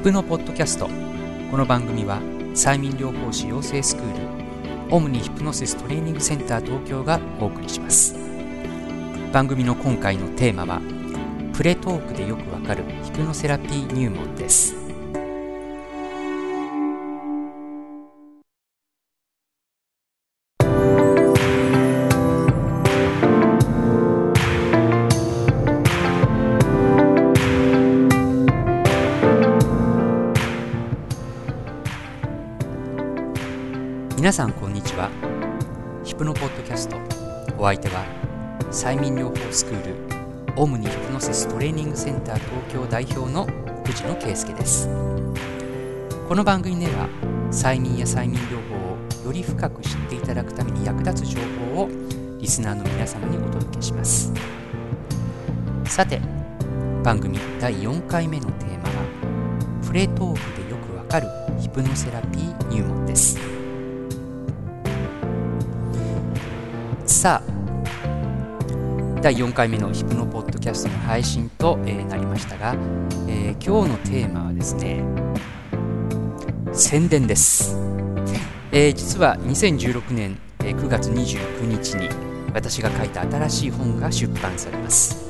[0.00, 0.88] ヒプノポッドキャスト。
[1.50, 2.22] この番組は
[2.54, 4.16] 催眠療法士養成スクー
[4.88, 8.16] ルオムニヒプノセストレーニングセンター東京がお送りします。
[9.30, 10.80] 番組の今回のテーマは
[11.52, 14.79] プレトークでよくわかるヒプノセラピー入門です。
[34.20, 35.08] 皆さんこんにちは。
[36.04, 36.98] ヒプノポッドキャスト。
[37.56, 38.04] お相手は
[38.70, 39.94] 催眠療法スクール
[40.56, 43.46] オムニヒプノシストレーニングセンター東京代表の
[43.82, 44.90] 藤野圭介です。
[46.28, 47.08] この番組では
[47.50, 51.38] 催眠や催眠療法をより深く知っていただくために役立つ情
[51.74, 51.88] 報を
[52.38, 54.30] リスナーの皆様にお届けします。
[55.86, 56.20] さて
[57.02, 61.26] 番組第4回目のテーマはプレトークでよくわかる
[61.58, 63.59] ヒプノセラピー入門です。
[67.20, 72.74] さあ第4回目のヒプノポッドキャストの配信と、えーなりましたが、
[73.28, 75.04] えー今日のテーマはですね
[76.72, 77.76] 宣伝です、
[78.72, 82.08] えー実は2016年、9月29日に
[82.54, 85.22] 私が書いた新しい本が出版されます、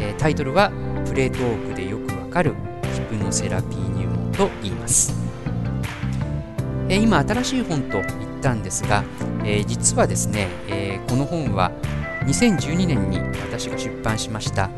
[0.00, 0.70] えタイトルは
[1.04, 2.54] 「プレートークでよくわかる
[2.94, 5.12] ヒプノセラピー入門」と言います。
[6.88, 9.04] え今新しい本と言ったんですが、
[9.44, 11.72] えー実はですね、えーこの本は
[12.26, 14.70] 2012年に私が出版しました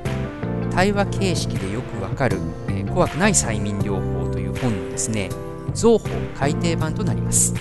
[0.70, 2.38] 対話形式でよくわかる、
[2.68, 5.28] えー怖くない催眠療法という本のですね
[5.74, 7.54] 増法改訂版となります、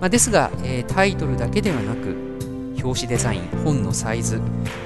[0.00, 2.16] まあ、ですが、えタイトルだけではなく
[2.82, 4.40] 表紙デザイン本のサイズ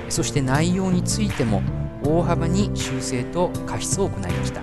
[0.08, 1.62] そして内容についても
[2.04, 4.62] 大幅に修正と過失を行いました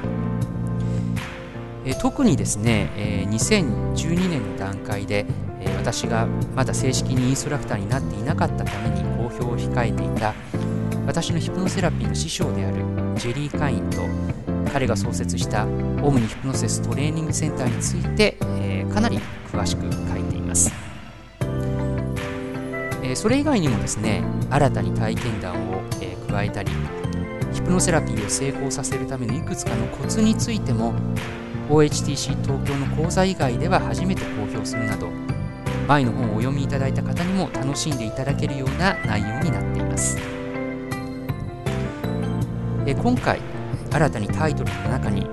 [1.86, 5.26] え特にですね、え2012年の段階で、
[5.60, 10.34] え私がまだ正式にインストラクターになっていなかったために公表を控えていた
[11.06, 12.78] 私のヒプノセラピーの師匠である
[13.16, 14.02] ジェリー・カインと
[14.72, 19.20] 彼が創設したオムニヒプノセストレーニングセンターについて、えかなり
[19.52, 20.72] 詳しく書いています、
[23.04, 26.72] えそれ以外にもですね新たに体験談を、え加えたり
[27.54, 30.94] ヒプノセラピーを成功させるためのいくつかのコツについても
[31.70, 35.10] OHTC 東京の講座以外では初めて公表するなど
[35.88, 40.18] 前の本をお読みいただいた方にも楽しんでいただけるような内容になっています。
[42.86, 43.40] え今回
[43.92, 45.28] 新たにタイトルの中に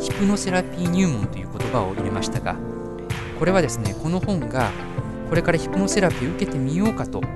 [0.00, 2.56] ヒプノセラピー入門という言葉を入れましたが
[3.38, 4.70] これはですねこの本が
[5.28, 7.28] これからヒプノセラピーを受けてみようかと考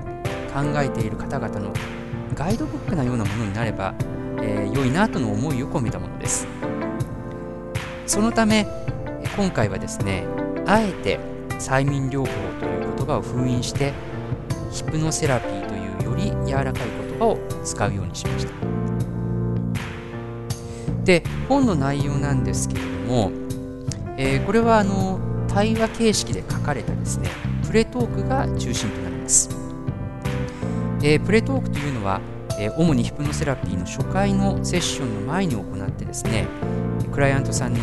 [0.77, 1.71] えている方々の
[2.37, 3.95] ガイドブックなようなものになれば、
[4.43, 6.47] えー良いなとの思いを込めたものです。
[8.05, 8.67] そのため
[9.35, 10.23] 今回はですね
[10.67, 11.19] あえて
[11.59, 12.25] 催眠療法
[12.59, 13.91] という言葉を封印して
[14.71, 18.53] ヒプノセラピーというより柔らかい言葉を使うようにしました。
[21.03, 23.31] で本の内容なんですけれども、
[24.15, 27.31] えーこれはあの対話形式で書かれたですね
[27.65, 29.66] プレトークが中心となります。
[31.09, 32.19] えープレトークというのは、
[32.59, 36.45] えー主にヒプノセラピーの初回のセッションの前に行ってですね
[37.13, 37.79] クライアントさんの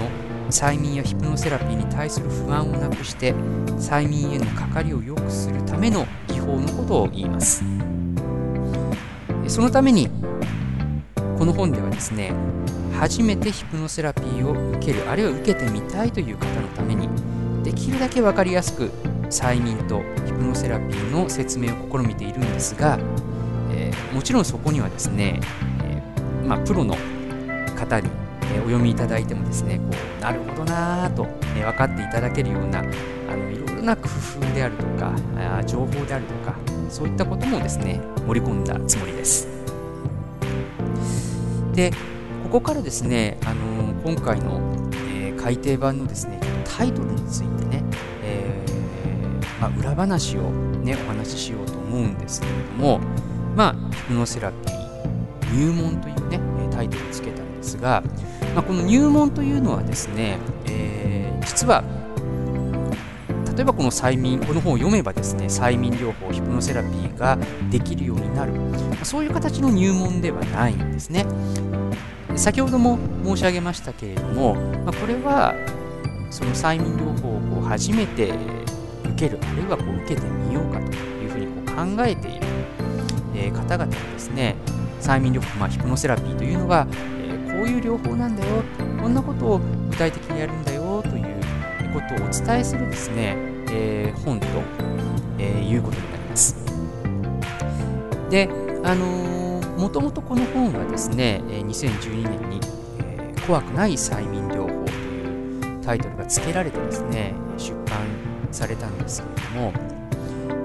[0.50, 3.32] 催眠やヒプノセラピーに対する不安をなくして
[3.78, 7.64] 催眠へのかかりを良くするための技法のことを言います。
[9.48, 10.10] そのために
[11.38, 12.34] この本ではですね
[12.92, 17.08] 初めてヒプノセラピーを受けるあるいは受けてみたいという方のために
[17.62, 18.90] できるだけ分かりやすく
[19.30, 20.02] 催眠と
[20.34, 22.98] プノセラピーの説明を試みているんですが、
[23.72, 25.40] えーもちろんそこにはですね、
[25.82, 26.96] えーまあ、プロの
[27.76, 28.08] 方に、
[28.54, 31.26] えお読みいただいてもですねこうなるほどなと、
[31.56, 32.82] え分かっていただけるようなあ
[33.36, 36.54] のいろいろな工夫であるとかあ情報であるとか
[36.88, 39.48] そういったこともですね盛り込んだつもりです。
[41.72, 41.90] で
[42.44, 44.60] ここからですね、あの今回の、
[45.12, 47.82] え改訂版のですねタイトルについてね、
[49.60, 53.00] まあ、裏話をねお話ししようと思うんですけれども
[53.56, 56.40] まあヒプノセラピー入門というね
[56.70, 58.02] タイトルをつけたんですが、
[58.54, 61.04] まあ、この入門というのはですね、えー
[61.44, 61.84] 実は
[63.54, 67.38] 例えばこの催眠この本を読めばですね催眠療法ヒプノセラピーが
[67.70, 68.52] できるようになる。
[68.52, 71.24] まそういう形の入門ではないんですね。
[72.34, 75.54] 先ほども申し上げましたけれども、まあ、これは
[76.30, 78.32] その催眠療法を初めて
[79.14, 82.46] 受けるあるいはこう受けてみようかというふうにこう考えている、
[83.34, 84.56] えー、方々にですね。
[85.04, 86.86] 催眠療法、まあ、ヒプノセラピーというのは、
[87.20, 88.62] えー、こういう療法なんだよ
[89.00, 89.58] こんなことを
[89.90, 91.22] 具体的にやるんだよという
[91.92, 93.36] ことをお伝えするですね、
[93.70, 94.46] えー、本と、
[95.38, 96.56] えいうことになります。
[98.30, 98.48] で
[98.82, 102.60] あのもともとこの本はですね2012年に、
[102.98, 109.72] え怖くない催眠療法というタイトルが付けられてですね出版されたんですけれども、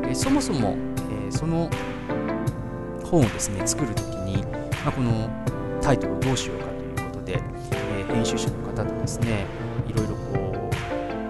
[0.07, 0.75] えそもそも、
[1.27, 1.69] えその
[3.03, 4.43] 本をですね作るときに、
[4.83, 5.29] まあ、この
[5.81, 7.41] タイトルをどうしようかということで、
[7.71, 9.45] え編集者の方とですね
[9.87, 10.69] いろいろこ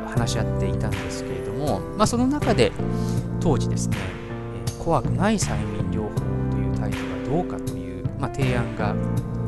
[0.05, 2.71] う話し合っていたんですけれども、まあ、その中で
[3.39, 3.97] 当時ですね、
[4.77, 6.15] 怖くない催眠療法
[6.51, 8.89] というタイトルはどうかという、まあ、提案が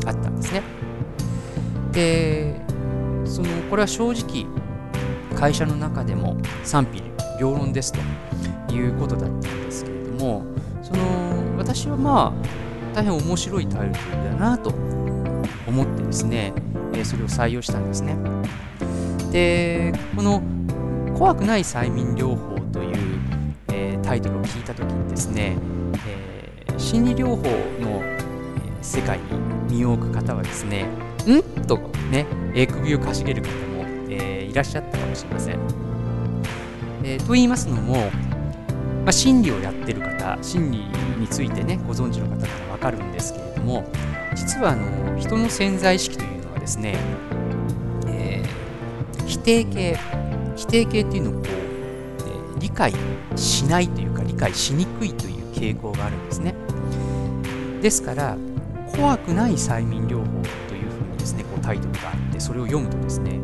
[0.06, 0.64] あったんですね。
[1.92, 2.62] で
[3.26, 4.46] そのこれは正直
[5.42, 7.02] 会社の中でも賛否
[7.40, 8.00] 両論ですと
[8.76, 10.46] いうことだったんですけれども
[10.84, 14.70] その私はまあ大変面白いタイトルだなと
[15.68, 16.54] 思ってですね、
[16.94, 18.18] えそれを採用したんですね。
[19.32, 20.44] でこの
[21.18, 23.20] 「怖くない催眠療法」という、
[23.72, 25.56] え、タイトルを聞いた時にですね、
[26.06, 27.36] えー、心理療法
[27.82, 28.22] の、え
[28.82, 29.18] 世界
[29.70, 30.86] に身を置く方はですね
[31.26, 31.42] ん？
[31.66, 31.78] と
[32.12, 33.71] ね、え首をかしげる方、
[34.52, 35.60] いらっしゃったかもしれません。
[37.04, 38.12] えと言いますのも、
[39.04, 40.78] まあ、心理をやってる方、心理
[41.18, 43.86] についてね、ご存知の方ならわかるんですけれども、
[44.36, 46.98] 実はあの人の潜在意識というのはですね、
[48.08, 49.98] えー、否定形、
[50.58, 52.94] 否定形っていうのをこう、えー、理解
[53.38, 56.54] しないというか、理解しにくいという傾向があるんですね。
[57.82, 58.38] ですから、
[58.96, 60.26] 怖くない催眠療法
[60.68, 63.40] というふうにですね、こうタイトルがあって、それを読むとですね、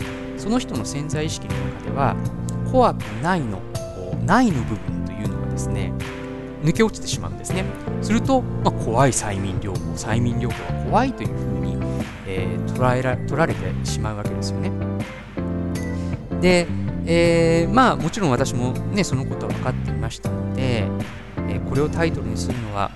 [0.48, 2.16] その人の潜在意識の中では、
[2.72, 5.92] 怖くないの、こうないの部分というのがですね、
[6.64, 7.66] 抜け落ちてしまうんですね。
[8.02, 11.78] すると、まあ、怖い催眠療法、催眠療法は怖いというふうに、
[12.26, 14.72] えー、捉えら取られてしまうわけですよね。
[16.40, 16.66] で、
[17.06, 20.88] えー、まあもちろん私もね、そのことは分かっていましたので、
[21.50, 22.92] えー、これをタイトルにするのは、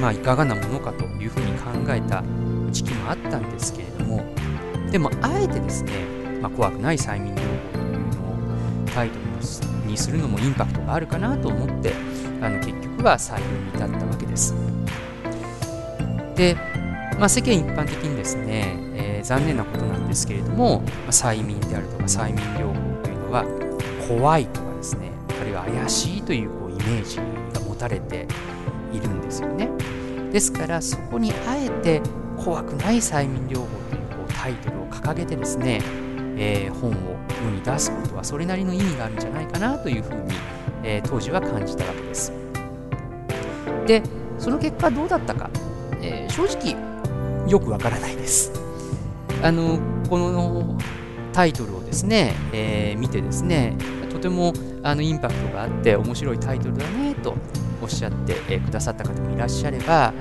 [0.00, 2.24] まあ、いかがなものかというふうに考えた
[2.72, 4.24] 時期もあったんですけれども、
[4.90, 6.13] でも、あえてですね、
[6.44, 11.94] まあ、怖くない催眠療法というのをタイトルにするのもインパクトがあるかなと思って、
[12.42, 14.54] あの結局は採用に至ったわけです。
[16.36, 16.54] で、
[17.18, 23.46] まあ、世間一般的にですね、えー、残念なことなんですけれども、まあ、催眠であるとか催眠療法というのは
[24.06, 27.16] 怖いとかですね、あるいは怪しいというこうイメージ
[27.58, 28.28] が持たれて
[28.92, 29.70] いるんですよね。
[30.30, 32.02] ですからそこにあえて
[32.36, 35.80] 怖くない催眠療法というこうタイトルを掲げてですね、
[36.36, 36.94] えー、本を
[37.44, 40.34] 世に出すことはそれなりの意味があるんじゃないかなというふうに、
[40.82, 42.32] えー、当時は感じたわけです。
[43.86, 44.02] で、
[44.38, 45.50] その結果どうだったか、
[46.00, 46.76] えー、正直
[47.48, 48.52] よくわからないです。
[49.42, 50.78] あのこの
[51.32, 53.76] タイトルをですね、えー、見てですね、
[54.10, 57.34] とてもあのインパクトがあって面白いタイトルだねと
[57.82, 60.14] おっしゃって、えー、くださった方もいらっしゃれば、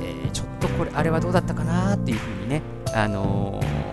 [0.00, 3.85] えー、ちょっとこれあれはどうだったかなっていうふうにね、あのー、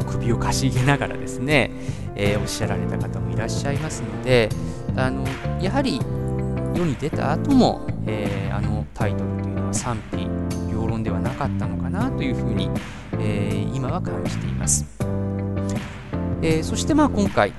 [0.00, 1.70] こう首をかしげながらですね、
[2.16, 4.48] えおっしゃられた方もいらっしゃいますので
[4.96, 5.24] あの
[5.60, 6.00] やはり
[6.74, 12.70] 世に出た後も、えあのタイトルというのは賛否両論ではなかったのかなというふうに、
[13.18, 14.86] え今は感じています。
[16.42, 17.52] えそしてまあ今回、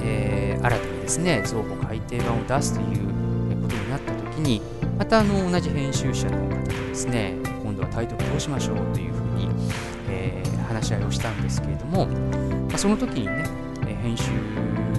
[0.00, 4.62] え新たにですね造語改訂版を出すということになった時に
[4.98, 9.13] またあの同じ編集者の方とですね今度はタイトルどうしましょうという
[10.84, 13.44] ふうに、えー、話し合をしたんですけれども、まあ、その時にね
[14.02, 14.24] 編集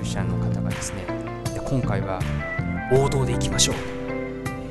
[0.03, 1.05] 者の方がですね
[1.67, 2.19] 今回は
[2.91, 3.75] 王道でいきましょう。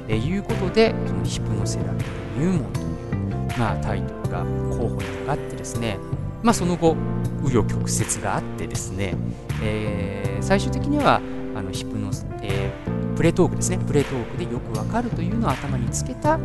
[0.07, 4.45] ということでそのヒプノセラピー入門という、まあ、タイトルが
[4.77, 5.99] 候補に上がってですね、
[6.43, 6.95] まあ、その後
[7.43, 9.15] 紆余曲折があってですね、
[9.63, 11.21] えー、最終的には
[11.55, 16.43] あのヒプノス、えー、プレトークですねプレトークでよくわかるというのを頭につけたヒ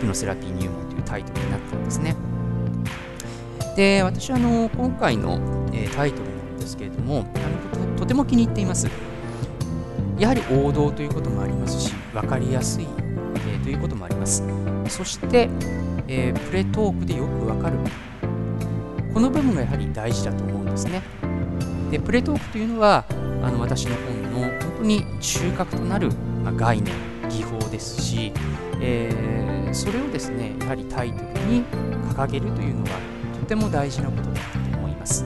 [0.00, 2.16] プノセラピー入門というタイトルになったんですね。
[3.76, 8.88] で私はあの今回の、えー、タイトルなんですけれどもあのととても気に入っています。
[10.18, 12.86] やはり王道ということもありますし分かりやすい、
[13.48, 14.42] えー、ということもあります。
[14.88, 15.48] そして、
[16.06, 17.78] えー、プレトークでよくわかる。
[19.14, 21.02] この部分がやはり大事だと思うんですね。
[21.90, 23.04] でプレトークというのは
[23.42, 26.10] あの私の本の本当に中核となる、
[26.44, 26.94] まあ、概念
[27.28, 28.32] 技法ですし、
[28.80, 31.64] えー、それをですねやはりタイトルに
[32.14, 33.19] 掲げるというのは
[33.50, 34.40] ても大事なことだ
[34.72, 35.24] と思います。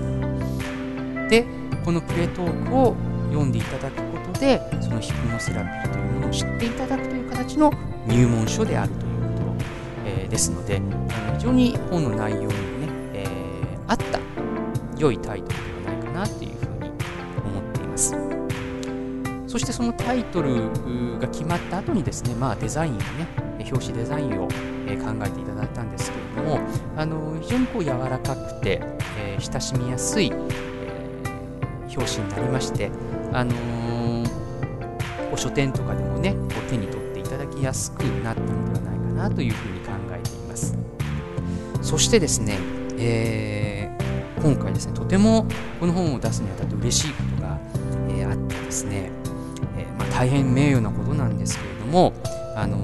[1.28, 1.44] で
[1.84, 2.96] このプレトークを
[3.28, 7.70] 読んでいただくことでそのヒプノセラピーというものを知っていただくという形の
[8.06, 9.64] 入門書であるということ、
[10.06, 10.80] えー、ですので
[11.34, 12.54] 非常に本の内容にね、
[13.12, 14.18] えー、合った
[14.96, 16.90] 良いタイトルではないかなというふうに
[17.44, 18.16] 思っています。
[19.46, 20.70] そしてそのタイトル
[21.20, 23.28] が決まった後にですね、まあ、デザインをね
[23.70, 24.52] 表紙デザインを考
[25.24, 25.63] えていただ
[27.04, 28.80] あの非常にこう柔らかくて、
[29.18, 32.90] えー、親しみやすい、えー、表紙になりまして
[33.30, 40.78] あのー、書店とかでもねこう手に取っていただきやすくなったのではないかなというふうに考えています。
[41.82, 42.58] そしてですね、
[42.96, 45.46] えー、今回ですねとても
[45.80, 47.60] この本を出すにあたって嬉しいことが、
[48.08, 49.10] えー、あってですね、
[49.76, 52.14] えまあ、大変名誉なことなんですけれども、
[52.56, 52.78] あの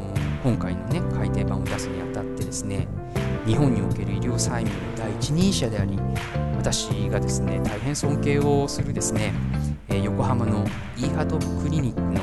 [0.44, 2.86] 今回のね改訂版を出すにあたってですね
[3.46, 5.98] 日本における医療催眠の第一人者であり
[6.56, 9.32] 私がですね大変尊敬をするですね
[9.88, 10.64] え横浜の
[10.96, 12.20] イーハトクリニックの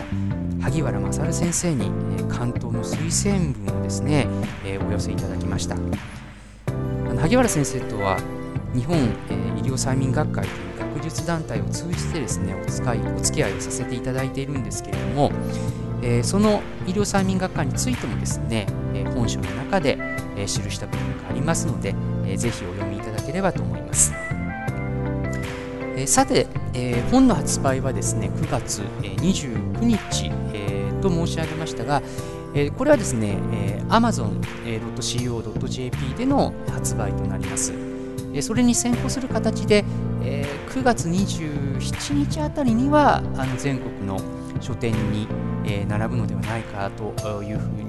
[0.62, 4.28] 萩原勝先生に、え関東の推薦文をですね、
[4.66, 5.76] えお寄せいただきました。
[5.76, 5.80] あ
[7.14, 8.18] の萩原先生とは
[8.74, 8.98] 日本、
[9.30, 15.32] え医療催眠学会という学術団体を通じてですねお使いお付き合いをさせていただいているんですけれども、
[16.02, 18.68] えその医療催眠学会についてもですね、
[19.06, 19.98] 本書の中で、
[20.36, 24.14] え記した部分がありますので、えー、ぜひお読みいただければと思います。
[25.96, 32.02] えさて、え、本の発売はですね9月、え29日、え、と申し上げましたが、
[32.54, 37.74] え、これはですね、え amazon.co.jp での発売となります。
[38.34, 39.84] えそれに先行する形で、
[40.24, 44.20] え9月27日あたりにはあの全国の
[44.60, 45.28] 書店に、
[45.66, 47.87] え並ぶのではないかというふうに、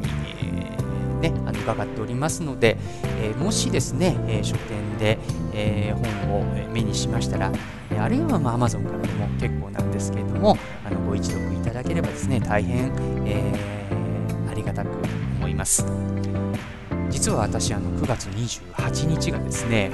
[1.21, 2.77] ね、あの伺っておりますので、
[3.23, 5.19] えもしですね、え書店で、
[5.53, 5.95] え
[6.29, 7.53] 本を目にしましたら、
[7.91, 12.93] えあるいはまあ Amazon からでも結構なんですけれども、あのご一読いただければですね、大変、
[13.27, 14.91] えー、ありがたく
[15.39, 15.85] 思います。
[17.11, 19.91] 実は私、あの9月28日がですね、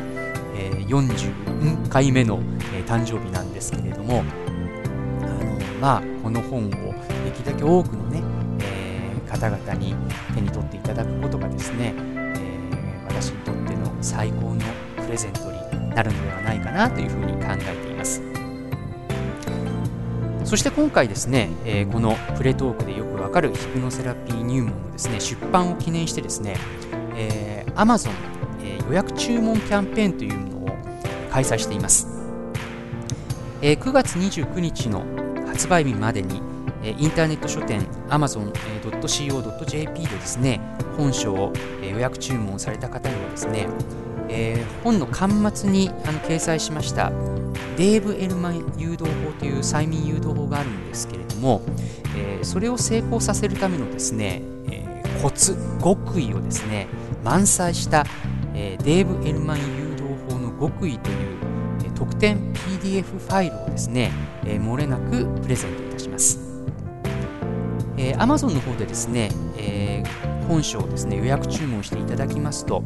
[0.57, 2.41] えー、40回目の、
[2.75, 4.23] えー、誕生日なんですけれども、
[5.23, 6.77] あのまあ、この本をで
[7.35, 8.23] きるだけ多くのね、
[9.45, 9.95] 方々に
[10.35, 12.71] 手に取っていただくことがですね、え
[13.07, 14.61] 私にとっての最高の
[14.97, 18.23] プレゼントになるのではないかなというふうに考えています。
[20.45, 26.57] そして今回ですね、えー、このプレトークでよくわかるヒプノセラピー入門のですね出版を記念してですね、
[27.17, 28.11] えー、Amazon、
[28.63, 30.77] えー、予約注文キャンペーンというものを
[31.31, 32.07] 開催しています、
[33.63, 35.05] えー、9月29日の
[35.47, 36.54] 発売日までに
[36.91, 40.61] インターネット書店 amazon.co.jp でですね
[40.97, 43.69] 本書を予約注文された方にはですね
[44.29, 47.11] えー、本の巻末にあの掲載しました
[47.77, 51.63] デーブ・エルマン誘導法という催眠誘導法があるんですけれども、
[52.17, 56.87] えー、それを成功させるためのですね、えー、コツ極意をですね
[57.23, 58.05] 満載した、
[58.55, 61.39] えデーブ・エルマン誘導法の極意という、
[61.87, 64.13] え特典 PDF ファイルをですね、
[64.45, 66.44] え漏れなくプレゼントいたします、
[67.97, 72.83] え Amazon の方でですね、えー本書をですね予約注文していただきますと、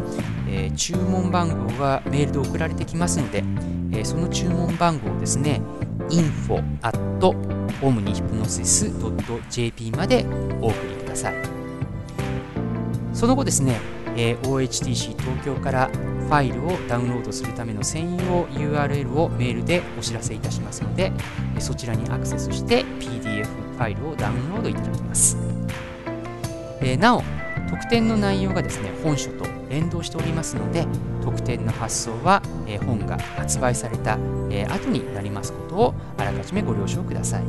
[0.48, 3.38] えー、注文番号がメールで送られてきますので、
[3.92, 5.62] えー、その注文番号をですね
[6.10, 6.98] info at
[7.80, 10.26] omnihypnosis.jp まで
[10.60, 11.34] お送りください。
[13.12, 13.78] その後ですね、
[14.16, 21.10] えー、OHTC 東京からファイルをダウンロードするための専用 URL をメールでお知らせいたしますので
[21.58, 25.36] そちらにアクセスして PDF ファイルをダウンロードいただきます、
[26.80, 27.22] えなお
[27.70, 30.84] 特典の内容がですね本書と連動しておりますので
[31.22, 34.18] 特典の発送は、え本が発売された、
[34.50, 37.44] え後になりますことをあらかじめご了承ください。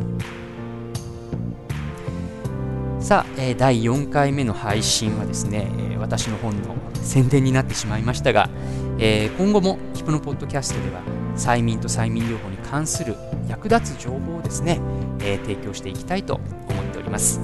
[2.99, 8.49] さあ、え第4回目の配信はですね、え私の本の宣伝になってしまいましたが、
[8.99, 11.01] え今後もヒプノポッドキャストでは
[11.35, 13.15] 催眠と催眠療法に関する
[13.47, 14.79] 役立つ情報をですね、
[15.21, 17.41] え提供していきたいと思っております。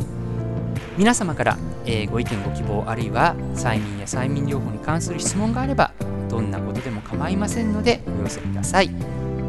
[0.98, 5.92] 皆様から、えー、ご意見ご希望あるいは催眠や催眠療法に関する質問があれば
[6.30, 8.90] どんなことでも構いませんのでお寄せください。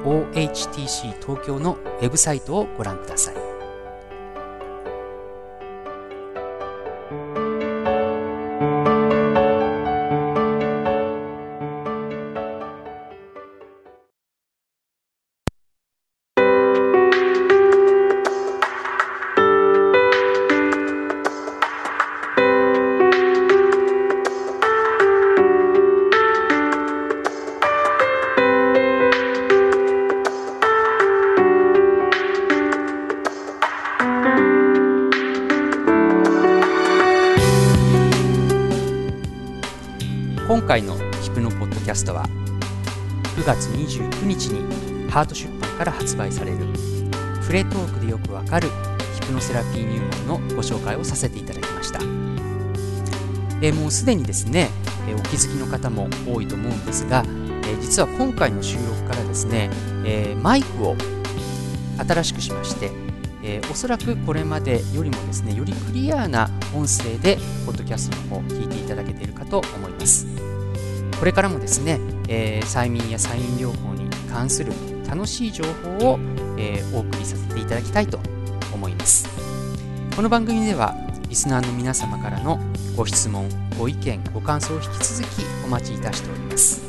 [0.04, 3.41] OHTC 東京のウェブサイトをご覧ください。
[42.02, 42.26] ストは
[43.38, 46.58] 9月29日にハート出版から発売される
[47.42, 48.70] フレトークでよくわかる
[49.14, 52.00] ヒプノセラピー入門のご紹介をさせていただきました。
[53.62, 54.70] えもうすでにですね
[55.08, 57.24] えお気づきの方も多いと思うんですが
[57.68, 59.70] え実は今回の収録からですね
[60.04, 60.96] えマイクを
[62.00, 62.90] 新しくしまして
[63.44, 70.51] えー、おそらくこれまでよりもですねよりクリアな音声でポッドキャストの方を聞いていただけているかと思います。
[71.22, 74.74] これからもですね、えー、催眠や催眠療法に関する
[75.08, 76.20] 楽しい情報を、
[76.58, 78.20] えー、お送りさせていただきたいと
[78.74, 79.30] 思います。
[80.16, 80.96] この番組では
[81.30, 82.60] リスナーの皆様からの
[82.98, 86.82] ご質問ご意見ご感想を引き続きお待ちいたしております。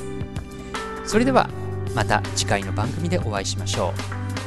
[1.04, 1.50] それでは
[1.94, 3.92] また次回の番組でお会いしましょ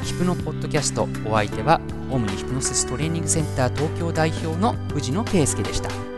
[0.01, 0.03] う。
[0.03, 6.14] ヒプノポッドキャストお相手はオムニヒプノシストレーニングセンター東京代表の藤野圭介でした。